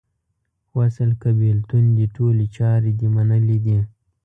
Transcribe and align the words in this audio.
وصل 0.77 1.09
که 1.21 1.29
بیلتون 1.39 1.83
دې 1.97 2.05
ټولي 2.15 2.47
چارې 2.57 2.91
دې 2.99 3.07
منلې 3.15 3.57
دي 3.65 3.79